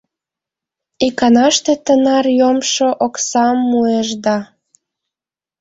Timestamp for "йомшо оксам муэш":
2.39-4.09